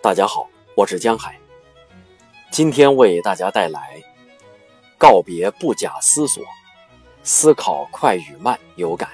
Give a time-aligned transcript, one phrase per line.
[0.00, 1.36] 大家好，我是江海。
[2.52, 4.00] 今天为大家带来：
[4.96, 6.44] 告别不假思索，
[7.24, 9.10] 思考快与慢有感。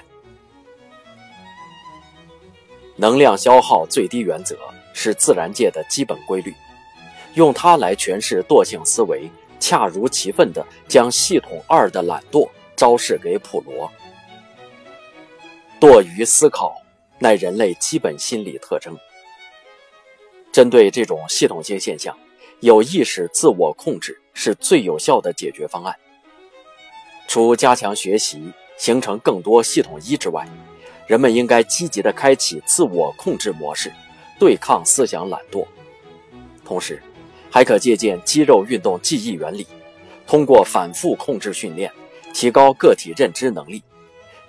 [2.95, 4.55] 能量消耗最低原则
[4.93, 6.53] 是自然界的基本规律，
[7.33, 9.27] 用它来诠释惰性思维，
[9.59, 13.91] 恰如其分地将系统二的懒惰昭示给普罗。
[15.79, 16.79] 惰于思考，
[17.17, 18.95] 乃人类基本心理特征。
[20.55, 22.17] 针对这种系统性现象，
[22.61, 25.93] 有意识自我控制是最有效的解决方案。
[27.27, 30.47] 除加强学习、形成更多系统一之外，
[31.07, 33.91] 人们应该积极地开启自我控制模式，
[34.39, 35.67] 对抗思想懒惰。
[36.63, 37.03] 同时，
[37.51, 39.67] 还可借鉴肌肉运动记忆原理，
[40.25, 41.91] 通过反复控制训练，
[42.33, 43.83] 提高个体认知能力，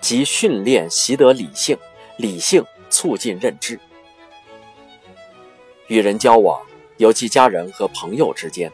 [0.01, 1.77] 即训练习得理性，
[2.17, 3.81] 理性促进认知。
[5.89, 6.61] 与人交往，
[6.97, 8.71] 尤其家人和朋友之间，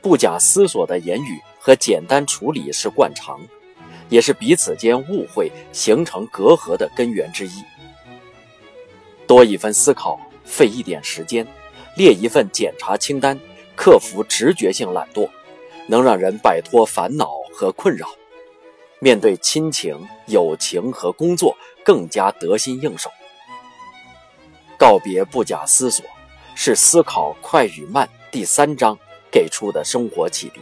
[0.00, 3.40] 不假思索的言语和简单处理是惯常，
[4.08, 7.64] 也是彼此间误会形成隔阂的根源之一。
[9.26, 11.46] 多一分思考，费一点时间，
[11.96, 13.38] 列一份检查清单，
[13.74, 15.28] 克服直觉性懒惰，
[15.88, 18.06] 能让人摆脱烦恼和困扰，
[19.00, 23.10] 面对亲情、友情和工作更加得心应手。
[24.78, 26.04] 告别不假思索。
[26.54, 28.96] 是思考快与慢第三章
[29.30, 30.60] 给出的生活启迪。